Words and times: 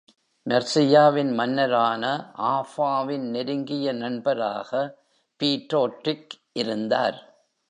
மெர்சியாவின் 0.45 1.33
மன்னரான 1.33 2.33
ஆஃபாவின் 2.35 3.29
நெருங்கிய 3.29 3.93
நண்பராக 3.93 4.71
பீரோட்ரிக் 5.39 6.33
இருந்தார். 6.53 7.19